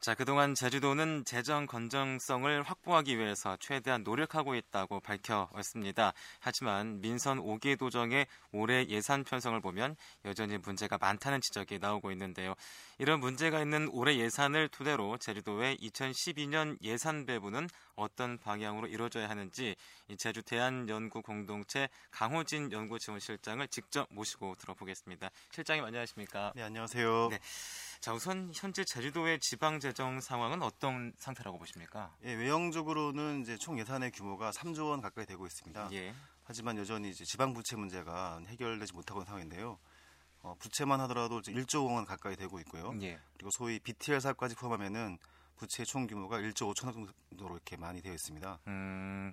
[0.00, 6.12] 자, 그동안 제주도는 재정 건전성을 확보하기 위해서 최대한 노력하고 있다고 밝혀왔습니다.
[6.38, 12.54] 하지만 민선 5개 도정의 올해 예산 편성을 보면 여전히 문제가 많다는 지적이 나오고 있는데요.
[12.98, 19.74] 이런 문제가 있는 올해 예산을 토대로 제주도의 2012년 예산 배분은 어떤 방향으로 이루어져야 하는지
[20.16, 25.28] 제주 대한연구 공동체 강호진 연구지원실장을 직접 모시고 들어보겠습니다.
[25.50, 26.52] 실장님 안녕하십니까?
[26.54, 27.28] 네, 안녕하세요.
[27.32, 27.40] 네.
[28.00, 32.14] 자, 우선 현재 제주도의 지방 재정 상황은 어떤 상태라고 보십니까?
[32.24, 35.88] 예, 외형적으로는 이제 총 예산의 규모가 3조 원 가까이 되고 있습니다.
[35.92, 36.14] 예.
[36.44, 39.78] 하지만 여전히 이제 지방 부채 문제가 해결되지 못하고 있는 상황인데요.
[40.42, 42.94] 어, 부채만 하더라도 이제 1조 원 가까이 되고 있고요.
[43.02, 43.18] 예.
[43.34, 45.18] 그리고 소위 BTL 사업까지 포함하면은
[45.56, 48.60] 부채 총 규모가 1조 5천억 정도로 이렇게 많이 되어 있습니다.
[48.68, 49.32] 음,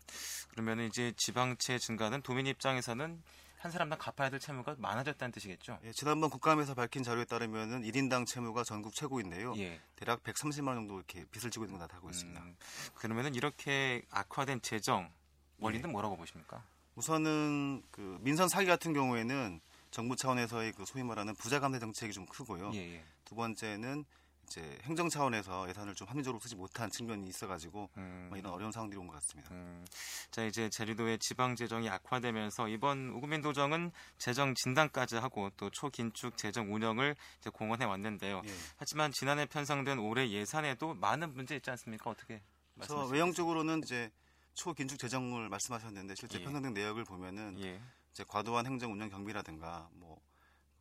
[0.50, 3.22] 그러면 이제 지방채 증가는 도민 입장에서는
[3.66, 5.80] 한 사람당 갚아야 될 채무가 많아졌다는 뜻이겠죠?
[5.86, 9.56] 예, 지난번 국감에서 밝힌 자료에 따르면은 1인당 채무가 전국 최고인데요.
[9.58, 9.82] 예.
[9.96, 12.40] 대략 130만 원 정도 이렇게 빚을 지고 있는 거 나타나고 있습니다.
[12.44, 12.56] 음,
[12.94, 15.12] 그러면 은 이렇게 악화된 재정
[15.58, 15.92] 원인은 예.
[15.92, 16.64] 뭐라고 보십니까?
[16.94, 22.28] 우선은 그 민선 사기 같은 경우에는 정부 차원에서의 그 소위 말하는 부자 감세 정책이 좀
[22.28, 22.70] 크고요.
[22.76, 23.04] 예, 예.
[23.24, 24.06] 두 번째는
[24.48, 28.28] 이제 행정 차원에서 예산을 좀 합리적으로 쓰지 못한 측면이 있어가지고 음.
[28.30, 29.52] 뭐 이런 어려운 상황들이 온 것 같습니다.
[29.54, 29.86] 음.
[30.32, 36.74] 자 이제 제주도의 지방 재정이 악화되면서 이번 우구민 도정은 재정 진단까지 하고 또 초긴축 재정
[36.74, 37.16] 운영을
[37.54, 38.42] 공언해 왔는데요.
[38.46, 38.52] 예.
[38.78, 42.10] 하지만 지난해 편성된 올해 예산에도 많은 문제 있지 않습니까?
[42.10, 42.42] 어떻게?
[42.84, 44.12] 저 외형적으로는 이제
[44.54, 46.44] 초긴축 재정을 말씀하셨는데 실제 예.
[46.44, 47.80] 편성된 내역을 보면은 예.
[48.12, 50.20] 이제 과도한 행정 운영 경비라든가 뭐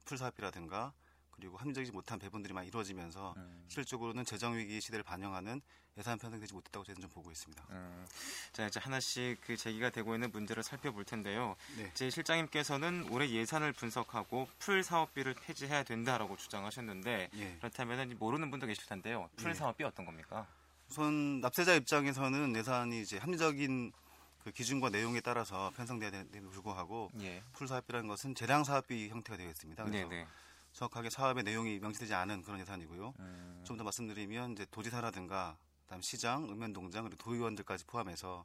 [0.04, 0.92] 풀사업이라든가
[1.36, 3.64] 그리고 합리적이지 못한 배분들이 많이 이루어지면서 음.
[3.68, 5.60] 실질적으로는 재정 위기 시대를 반영하는
[5.96, 7.64] 예산 편성되지 못했다고 저는 좀 보고 있습니다.
[7.70, 8.06] 음.
[8.52, 11.54] 자 이제 하나씩 그 제기가 되고 있는 문제를 살펴볼 텐데요.
[11.76, 11.90] 네.
[11.94, 17.56] 제 실장님께서는 올해 예산을 분석하고 풀 사업비를 폐지해야 된다라고 주장하셨는데 예.
[17.58, 19.28] 그렇다면 모르는 분도 계실 텐데요.
[19.36, 19.54] 풀 예.
[19.54, 20.46] 사업비 어떤 겁니까?
[20.88, 23.92] 우선 납세자 입장에서는 예산이 이제 합리적인
[24.42, 27.42] 그 기준과 내용에 따라서 편성돼야 되는 불구하고 예.
[27.52, 29.84] 풀 사업비라는 것은 재량 사업비 형태가 되어 있습니다.
[29.84, 30.26] 그래서 네네.
[30.74, 33.14] 정확하게 사업의 내용이 명시되지 않은 그런 예산이고요.
[33.18, 33.62] 음.
[33.64, 38.44] 좀더 말씀드리면 이제 도지사라든가 그다음 시장, 읍면동장 그리고 도의원들까지 포함해서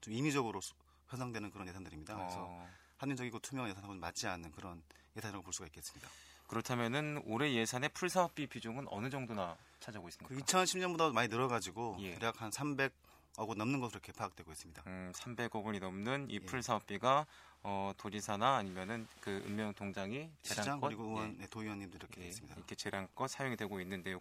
[0.00, 0.60] 좀 임의적으로
[1.08, 2.14] 편성되는 그런 예산들입니다.
[2.16, 2.68] 그래서 어.
[2.98, 4.82] 합리적이고 투명한 예산하고는 맞지 않는 그런
[5.16, 6.08] 예산이라고 볼 수가 있겠습니다.
[6.46, 10.34] 그렇다면은 올해 예산의 풀 사업비 비중은 어느 정도나 차지하고 있습니까?
[10.34, 12.14] 그 2010년보다 많이 늘어가지고 예.
[12.14, 12.92] 대략 한 300
[13.36, 14.82] 억원 넘는 것으로 이렇게 파악되고 있습니다.
[14.86, 16.38] 음, 300억 원이 넘는 이 예.
[16.40, 17.26] 풀사업비가
[17.62, 22.56] 어, 도지사나 아니면은 그 은명 동장이 재량껏 그리고 의원, 예, 네, 도의원님도 이렇게 예, 있습니다.
[22.56, 24.18] 이렇게 재량껏 사용이 되고 있는데요.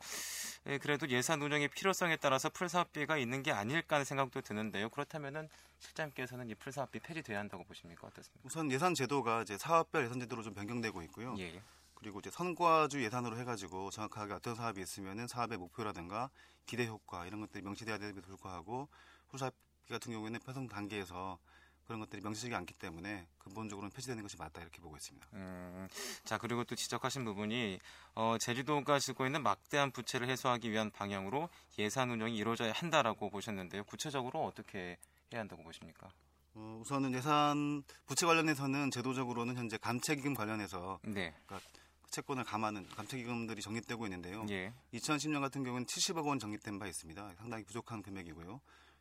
[0.68, 4.90] 예, 그래도 예산 운영의 필요성에 따라서 풀사업비가 있는 게 아닐까 하는 생각도 드는데요.
[4.90, 5.48] 그렇다면은
[5.80, 8.08] 실장께서는 이 풀사업비 폐지돼야 한다고 보십니까?
[8.08, 8.42] 어떻습니까?
[8.44, 11.36] 우선 예산 제도가 이제 사업별 예산 제도로 좀 변경되고 있고요.
[11.40, 11.62] 예.
[12.00, 16.30] 그리고 이제 선과주 예산으로 해가지고 정확하게 어떤 사업이 있으면은 사업의 목표라든가
[16.66, 18.88] 기대 효과 이런 것들이 명시돼야 됨에도 불구하고
[19.28, 19.56] 풀사업비
[19.90, 21.38] 같은 경우에는 편성 단계에서
[21.86, 25.28] 그런 것들이 명시되지 않기 때문에 근본적으로는 폐지되는 것이 맞다 이렇게 보고 있습니다.
[25.34, 25.88] 음,
[26.24, 27.80] 자 그리고 또 지적하신 부분이
[28.14, 31.50] 어, 제주도가 지고 있는 막대한 부채를 해소하기 위한 방향으로
[31.80, 33.84] 예산 운영이 이루어져야 한다라고 보셨는데요.
[33.86, 34.98] 구체적으로 어떻게
[35.34, 36.12] 해야 한다고 보십니까?
[36.54, 41.34] 어, 우선은 예산 부채 관련해서는 제도적으로는 현재 감채기금 관련해서 네.
[41.48, 41.68] 그러니까
[42.10, 44.46] 채권을 감하는 감채기금들이 적립되고 있는데요.
[44.50, 44.74] 예.
[44.94, 47.36] 2010년 같은 경우는 70억 원 적립된 바 있습니다.
[47.38, 48.60] 상당히 부족한 금액이고요.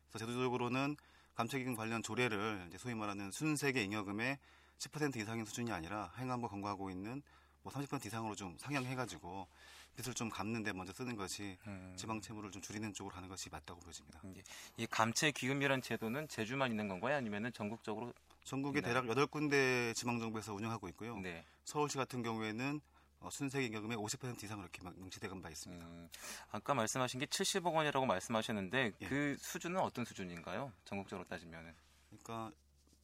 [0.09, 0.95] 그래서 제도적으로는
[1.35, 4.37] 감찰기금 관련 조례를 이제 소위 말하는 순세계 잉여금의
[4.77, 7.21] 10% 이상인 수준이 아니라 행안부 권고하고 있는
[7.63, 9.47] 뭐 30% 이상으로 좀 상향해가지고
[9.95, 11.93] 빚을 좀 갚는데 먼저 쓰는 것이 음.
[11.97, 14.21] 지방 채무를 좀 줄이는 쪽으로 하는 것이 맞다고 보여집니다.
[14.23, 14.43] 음, 예.
[14.77, 17.15] 이 감채 기금이라는 제도는 제주만 있는 건가요?
[17.15, 18.13] 아니면은 전국적으로?
[18.45, 19.01] 전국에 있나요?
[19.01, 21.17] 대략 8군데 지방정부에서 운영하고 있고요.
[21.19, 21.43] 네.
[21.65, 22.79] 서울시 같은 경우에는
[23.21, 25.85] 어, 순세기금의 50% 이상 그렇게 명시되건 바 있습니다.
[25.85, 26.09] 음,
[26.51, 29.07] 아까 말씀하신 게 70억 원이라고 말씀하셨는데 예.
[29.07, 30.71] 그 수준은 어떤 수준인가요?
[30.85, 31.75] 전국적으로 따지면
[32.09, 32.51] 그러니까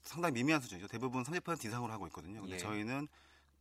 [0.03, 0.87] 상당히 미미한 수준이죠.
[0.87, 2.41] 대부분 30% 이상으로 하고 있거든요.
[2.41, 2.59] 근데 예.
[2.59, 3.07] 저희는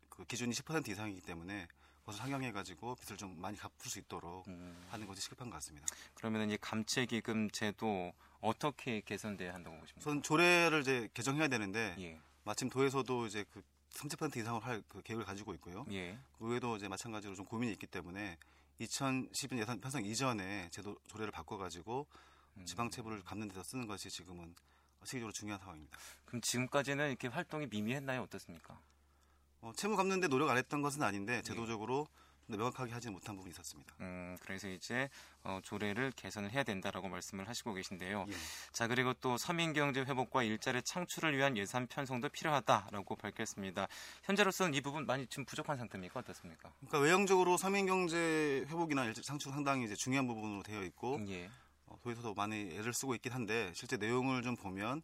[0.08, 1.66] 그 기준이 10% 이상이기 때문에
[2.00, 4.86] 그것을 상향해가지고 빚을 좀 많이 갚을 수 있도록 음.
[4.90, 5.86] 하는 것이 시급한 것 같습니다.
[6.14, 10.00] 그러면 이 감채기금 제도 어떻게 개선돼야 한다고 보십니까?
[10.00, 12.20] 우선 조례를 이제 개정해야 되는데 예.
[12.44, 13.62] 마침 도에서도 이제 그
[13.94, 15.86] 30% 이상을 할그 계획을 가지고 있고요.
[15.90, 16.18] 예.
[16.38, 18.36] 그 외에도 이제 마찬가지로 좀 고민이 있기 때문에
[18.80, 22.06] 2010년 예산 편성 이전에 제도 조례를 바꿔가지고
[22.56, 22.64] 음.
[22.64, 24.54] 지방 채부를 갚는 데서 쓰는 것이 지금은
[25.04, 25.98] 시기적으로 중요한 상황입니다.
[26.24, 28.22] 그럼 지금까지는 이렇게 활동이 미미했나요?
[28.22, 28.80] 어떻습니까?
[29.60, 31.42] 어, 채무 갚는 데 노력 안 했던 것은 아닌데 예.
[31.42, 32.23] 제도적으로 예.
[32.46, 33.94] 명확하게 하지는 못한 부분이 있었습니다.
[34.00, 35.08] 음, 그래서 이제
[35.42, 38.26] 어, 조례를 개선을 해야 된다라고 말씀을 하시고 계신데요.
[38.28, 38.34] 예.
[38.72, 43.88] 자 그리고 또 서민 경제 회복과 일자리 창출을 위한 예산 편성도 필요하다라고 밝혔습니다.
[44.24, 46.72] 현재로서는 이 부분 많이 좀 부족한 상태입니까 어떻습니까?
[46.80, 51.50] 그러니까 외형적으로 서민 경제 회복이나 일자리 창출 상당히 이제 중요한 부분으로 되어 있고 예.
[51.86, 55.02] 어, 도에서도 많이 애를 쓰고 있긴 한데 실제 내용을 좀 보면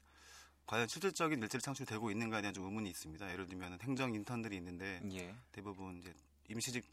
[0.67, 3.33] 과연 실질적인 일자리 창출되고 있는가에 대한 좀 의문이 있습니다.
[3.33, 5.35] 예를 들면 행정 인턴들이 있는데 예.
[5.53, 6.15] 대부분 이제
[6.49, 6.85] 임시직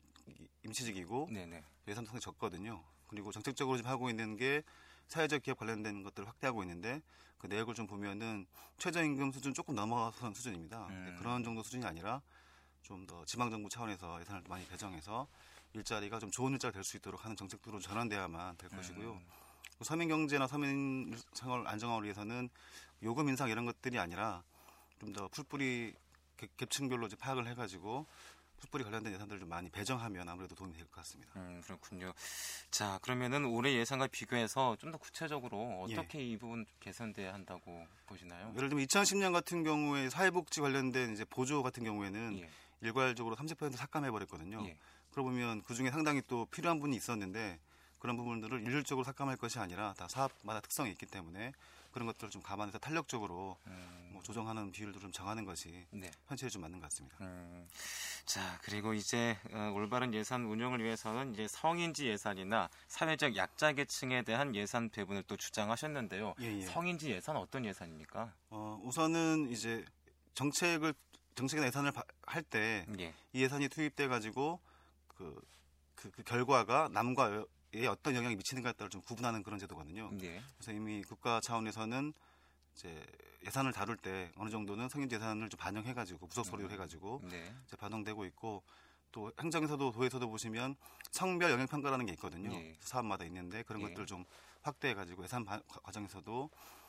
[0.68, 1.64] 임시직이고 네네.
[1.88, 2.84] 예산 통이 적거든요.
[3.08, 4.64] 그리고 정책적으로 지금 하고 있는 게
[5.08, 7.02] 사회적 기업 관련된 것들을 확대하고 있는데
[7.38, 8.46] 그 내역을 좀 보면은
[8.78, 10.88] 최저임금 수준 조금 넘어선 수준입니다.
[10.88, 11.16] 음.
[11.19, 12.22] 그런 정도 수준이 아니라
[12.81, 15.28] 좀 더 지방정부 차원에서 예산을 많이 배정해서
[15.74, 19.12] 일자리가 좀 좋은 일자리가 될수 있도록 하는 정책들로 전환돼야만 될 것이고요.
[19.14, 19.28] 음.
[19.81, 22.50] 서민 경제나 서민 생활 안정화를 위해서는
[23.04, 24.44] 요금 인상 이런 것들이 아니라
[25.00, 25.94] 좀 더 풀뿌리
[26.58, 28.08] 갭층별로 파악을 해가지고
[28.62, 31.31] 풋볼이 관련된 예산들을 좀 많이 배정하면 아무래도 도움이 될 것 같습니다.
[31.36, 32.13] 음, 그렇군요.
[32.71, 36.24] 자, 그러면은 올해 예산과 비교해서 좀 더 구체적으로 어떻게 예.
[36.24, 38.54] 이 부분 개선돼야 한다고 보시나요?
[38.56, 42.50] 예를 들면 2010년 같은 경우에 사회복지 관련된 이제 보조 같은 경우에는 예.
[42.81, 44.63] 일괄적으로 30% 삭감해 버렸거든요.
[44.65, 44.77] 예.
[45.12, 47.59] 그러고 보면 그 중에 상당히 또 필요한 분이 있었는데
[48.00, 51.51] 그런 부분들을 일률적으로 삭감할 것이 아니라 다 사업마다 특성이 있기 때문에
[51.97, 54.09] 그런 것들을 좀 감안해서 탄력적으로 음.
[54.11, 56.11] 뭐 조정하는 비율도 좀 정하는 것이 네.
[56.27, 57.17] 현실에 좀 맞는 것 같습니다.
[57.21, 57.67] 음.
[58.23, 64.53] 자 그리고 이제 어, 올바른 예산 운영을 위해서는 이제 성인지 예산이나 사회적 약자 계층에 대한
[64.53, 66.35] 예산 배분을 또 주장하셨는데요.
[66.41, 66.61] 예, 예.
[66.61, 68.31] 성인지 예산 어떤 예산입니까?
[68.51, 69.83] 어, 우선은 이제
[70.35, 70.94] 정책을
[71.33, 71.94] 정책이나 예산을
[72.27, 73.13] 할 때이 예.
[73.33, 74.59] 예산이 투입돼 가지고
[75.07, 75.41] 그,
[75.95, 77.44] 그, 그 결과가 남과 에
[77.90, 80.10] 어떤 영향이 미치는가에 따라 좀 구분하는 그런 제도거든요.
[80.14, 80.42] 네.
[80.56, 82.14] 그래서 이미 국가 차원에서는
[82.75, 83.06] 이제
[83.46, 86.74] 예산을 다룰 때 어느 정도는 성인 예산을 좀 반영해가지고 부속 소리를 음.
[86.74, 87.54] 해가지고 네.
[87.66, 88.64] 이제 반영되고 있고
[89.12, 90.75] 또 행정에서도 도에서도 보시면
[91.12, 92.50] 성별 영향 평가라는 게 있거든요.
[92.50, 92.75] 네.
[92.80, 93.90] 사업마다 있는데 그런 네.
[93.90, 94.25] 것들을 좀
[94.62, 96.87] 확대해가지고 예산 과정에서도 그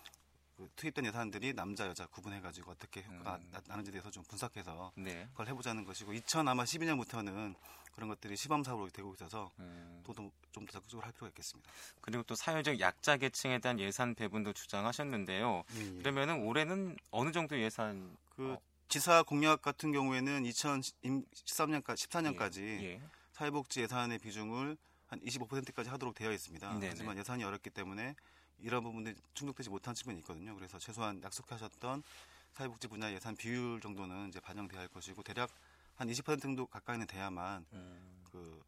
[0.76, 3.52] 투입된 예산들이 남자 여자 구분해가지고 어떻게 효과가 음.
[3.66, 5.28] 나는지에 대해서 좀 분석해서 네.
[5.32, 7.54] 그걸 해보자는 것이고 2000 아마 12년부터는
[7.94, 10.02] 그런 것들이 시범 사업으로 되고 있어서 음.
[10.04, 11.70] 또좀 더 적극적으로 할 필요가 있겠습니다.
[12.00, 15.64] 그리고 또 사회적 약자 계층에 대한 예산 배분도 주장하셨는데요.
[15.74, 15.98] 예, 예.
[15.98, 18.60] 그러면은 올해는 어느 정도 예산 그 어.
[18.88, 23.02] 지사 공약 같은 경우에는 2013년까지 14년까지 예, 예.
[23.32, 24.76] 사회복지 예산의 비중을
[25.08, 26.74] 한 25%까지 하도록 되어 있습니다.
[26.74, 26.88] 네네.
[26.90, 28.14] 하지만 예산이 어렵기 때문에
[28.60, 30.54] 이런 부분들이 충족되지 못한 측면이 있거든요.
[30.54, 32.02] 그래서 최소한 약속하셨던
[32.52, 35.50] 사회복지 분야 예산 비율 정도는 이제 반영돼야 할 것이고 대략
[35.96, 38.22] 한 20% 정도 가까이는 돼야만 음.
[38.30, 38.62] 그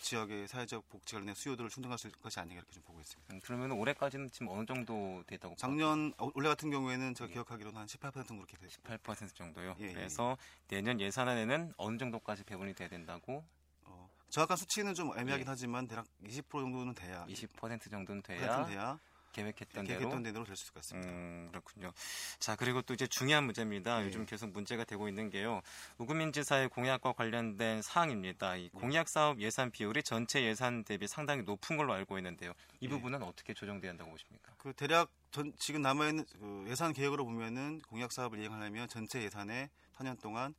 [0.00, 3.34] 지역의 사회적 복지 관련된 수요들을 충족할 수 있을 것이 아닌가 이렇게 좀 보고 있습니다.
[3.34, 5.54] 음, 그러면 올해까지는 지금 어느 정도 됐다고?
[5.56, 7.32] 작년 어, 올해 같은 경우에는 제가 예.
[7.32, 8.96] 기억하기로는 한 18% 정도 그렇게 됐습니다.
[8.96, 9.76] 18% 정도요.
[9.80, 10.36] 예, 예, 그래서
[10.70, 10.76] 예.
[10.76, 13.44] 내년 예산안에는 어느 정도까지 배분이 돼야 된다고?
[13.84, 15.50] 어, 정확한 수치는 좀 애매하긴 예.
[15.50, 18.98] 하지만 대략 20% 정도는 돼야 20% 정도는 돼야, 돼야
[19.34, 21.10] 계획했던, 계획했던 대로, 될 수 있을 것 같습니다.
[21.10, 21.92] 음, 그렇군요.
[22.38, 24.00] 자 그리고 또 이제 중요한 문제입니다.
[24.00, 24.06] 네.
[24.06, 25.60] 요즘 계속 문제가 되고 있는 게요.
[25.98, 28.56] 우금민 지사의 공약과 관련된 사항입니다.
[28.56, 28.70] 이 네.
[28.72, 32.52] 공약 사업 예산 비율이 전체 예산 대비 상당히 높은 걸로 알고 있는데요.
[32.80, 32.94] 이 네.
[32.94, 34.54] 부분은 어떻게 조정돼야 한다고 보십니까?
[34.58, 39.68] 그 대략 전, 지금 남아 있는 그 예산 계획으로 보면은 공약 사업을 이행하려면 전체 예산의
[39.96, 40.54] 4년 동안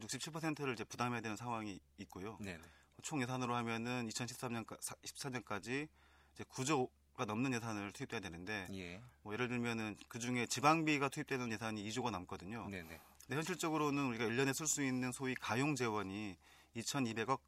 [0.00, 2.36] 67%를 이제 부담해야 되는 상황이 있고요.
[2.40, 2.60] 네네.
[3.02, 5.88] 총 예산으로 하면은 2013년 14년까지
[6.34, 6.92] 이제 9조 가
[7.24, 9.00] 넘는 예산을 투입돼야 되는데 예.
[9.22, 12.68] 뭐 예를 들면은 그 중에 지방비가 투입되는 예산이 2조가 넘거든요.
[12.68, 13.00] 네네.
[13.22, 16.36] 근데 현실적으로는 우리가 1년에 쓸 수 있는 소위 가용 재원이
[16.76, 17.40] 2,200억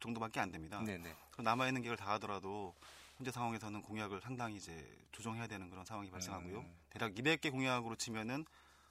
[0.00, 0.82] 정도밖에 안 됩니다.
[0.82, 1.14] 네네.
[1.38, 2.74] 남아 있는 계획을 다 하더라도
[3.16, 6.60] 현재 상황에서는 공약을 상당히 이제 조정해야 되는 그런 상황이 발생하고요.
[6.60, 6.76] 음.
[6.88, 8.46] 대략 200개 공약으로 치면은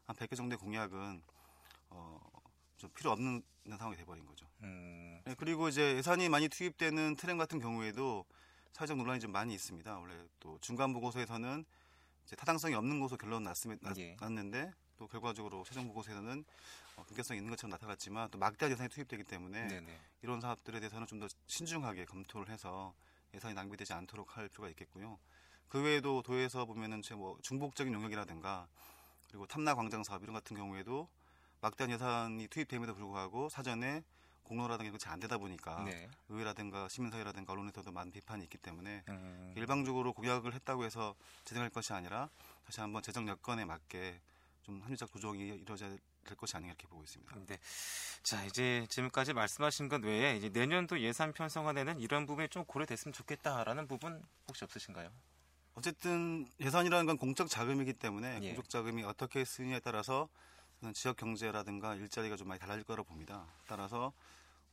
[0.05, 1.21] 한 100개 정도의 공약은
[1.89, 2.19] 어,
[2.77, 3.41] 좀 필요 없는
[3.77, 4.47] 상황이 돼버린 거죠.
[4.61, 5.21] 음.
[5.25, 8.25] 네, 그리고 이제 예산이 많이 투입되는 트램 같은 경우에도
[8.73, 9.97] 사회적 논란이 좀 많이 있습니다.
[9.99, 11.65] 원래 또 중간 보고서에서는
[12.25, 14.15] 이제 타당성이 없는 것으로 결론 났으면 예.
[14.19, 16.45] 났는데 또 결과적으로 최종 보고서에서는
[16.97, 19.99] 어, 근거성이 있는 것처럼 나타났지만 또 막대한 예산이 투입되기 때문에 네네.
[20.21, 22.93] 이런 사업들에 대해서는 좀 더 신중하게 검토를 해서
[23.33, 25.17] 예산이 낭비되지 않도록 할 필요가 있겠고요.
[25.67, 28.67] 그 외에도 도에서 보면은 뭐 중복적인 용역이라든가
[29.27, 31.07] 그리고 탐나 광장 사업 이런 같은 경우에도
[31.61, 34.03] 막대한 예산이 투입됨에도 불구하고 사전에
[34.49, 36.07] 공로라든가 잘 안 되다 보니까 네.
[36.29, 39.53] 의회라든가 시민사회라든가 언론에서도 많은 비판이 있기 때문에 음.
[39.57, 41.15] 일방적으로 공약을 했다고 해서
[41.45, 42.29] 재정할 것이 아니라
[42.65, 44.21] 다시 한번 재정 여건에 맞게
[44.61, 45.89] 좀 합리적 조정이 이루어져야
[46.25, 47.35] 될 것이 아닌가 이렇게 보고 있습니다.
[47.47, 47.59] 네.
[48.23, 53.87] 자 이제 지금까지 말씀하신 것 외에 이제 내년도 예산 편성안에는 이런 부분이 좀 고려됐으면 좋겠다라는
[53.87, 55.09] 부분 혹시 없으신가요?
[55.73, 58.47] 어쨌든 예산이라는 건 공적 자금이기 때문에 예.
[58.49, 60.29] 공적 자금이 어떻게 쓰느냐에 따라서
[60.93, 63.45] 지역 경제라든가 일자리가 좀 많이 달라질 거라고 봅니다.
[63.67, 64.13] 따라서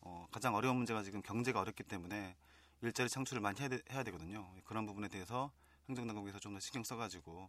[0.00, 2.36] 어, 가장 어려운 문제가 지금 경제가 어렵기 때문에
[2.82, 4.46] 일자리 창출을 많이 해야, 되, 해야 되거든요.
[4.64, 5.50] 그런 부분에 대해서
[5.88, 7.48] 행정당국에서 좀 더 신경 써가지고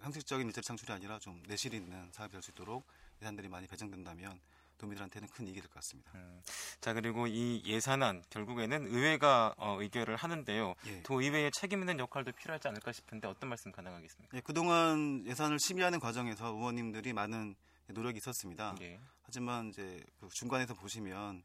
[0.00, 2.84] 형식적인 일자리 창출이 아니라 좀 내실 있는 사업이 될 수 있도록
[3.22, 4.40] 예산들이 많이 배정된다면
[4.76, 6.10] 도민들한테는 큰 이익이 될 것 같습니다.
[6.16, 6.42] 음,
[6.80, 10.74] 자 그리고 이 예산안 결국에는 의회가 어, 의결을 하는데요.
[10.86, 11.02] 예.
[11.04, 14.36] 도의회의 책임 있는 역할도 필요하지 않을까 싶은데 어떤 말씀 가능하겠습니까?
[14.36, 17.54] 예, 그동안 예산을 심의하는 과정에서 의원님들이 많은
[17.88, 18.74] 노력이 있었습니다.
[18.80, 19.00] 예.
[19.22, 21.42] 하지만 이제 그 중간에서 보시면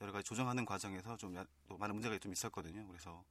[0.00, 2.86] 여러 가지 조정하는 과정에서 좀또 많은 문제가 좀 있었거든요.
[2.86, 3.22] 그래서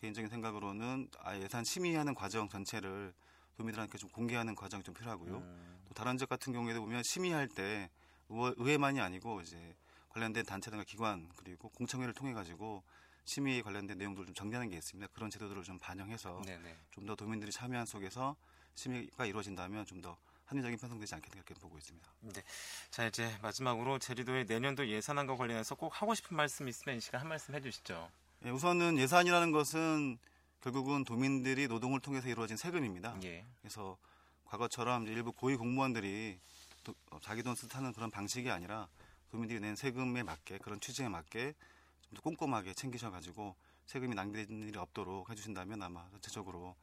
[0.00, 3.14] 개인적인 생각으로는 아 예산 심의하는 과정 전체를
[3.56, 5.36] 도민들한테 좀 공개하는 과정이 좀 필요하고요.
[5.36, 5.80] 음.
[5.88, 7.88] 또 다른 지 같은 경우에도 보면 심의할 때
[8.28, 9.76] 의회만이 아니고 이제
[10.08, 12.82] 관련된 단체들과 기관 그리고 공청회를 통해 가지고
[13.24, 15.10] 심의에 관련된 내용들을 좀 정리하는 게 있습니다.
[15.14, 16.42] 그런 제도들을 좀 반영해서
[16.90, 18.36] 좀 더 도민들이 참여한 속에서
[18.74, 22.08] 심의가 이루어진다면 좀더 합리적인 편성되지 않겠나 이렇게 보고 있습니다.
[22.20, 22.42] 네.
[22.90, 27.28] 자 이제 마지막으로 제주도의 내년도 예산안과 관련해서 꼭 하고 싶은 말씀 있으면 이 시간 한
[27.28, 28.10] 말씀 해주시죠.
[28.44, 30.18] 예, 우선은 예산이라는 것은
[30.60, 33.18] 결국은 도민들이 노동을 통해서 이루어진 세금입니다.
[33.24, 33.44] 예.
[33.60, 33.96] 그래서
[34.44, 36.38] 과거처럼 일부 고위 공무원들이
[36.84, 38.88] 도, 어, 자기 돈 쓰는 그런 방식이 아니라
[39.30, 41.54] 도민들이 낸 세금에 맞게 그런 취지에 맞게
[42.02, 46.76] 좀 더 꼼꼼하게 챙기셔가지고 세금이 낭비되는 일이 없도록 해주신다면 아마 전체적으로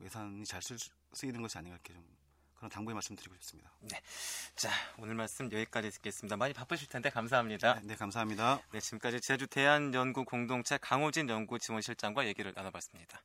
[0.00, 0.76] 예산이 잘 쓸,
[1.12, 2.04] 쓰이는 것이 아닌가 이렇게 좀
[2.56, 3.70] 그런 당부의 말씀 드리고 싶습니다.
[3.80, 4.00] 네.
[4.54, 6.36] 자, 오늘 말씀 여기까지 듣겠습니다.
[6.36, 7.74] 많이 바쁘실 텐데 감사합니다.
[7.74, 8.60] 네, 네 감사합니다.
[8.72, 13.22] 네, 지금까지 제주 대한연구 공동체 강호진 연구 지원실장과 얘기를 나눠봤습니다.